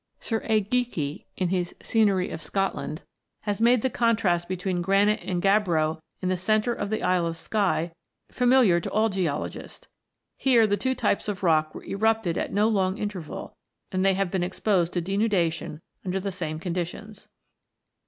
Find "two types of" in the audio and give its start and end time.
10.75-11.43